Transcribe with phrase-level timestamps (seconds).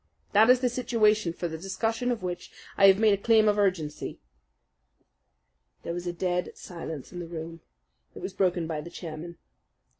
[0.33, 3.59] That is the situation for the discussion of which I have made a claim of
[3.59, 4.19] urgency."
[5.83, 7.59] There was a dead silence in the room.
[8.15, 9.37] It was broken by the chairman.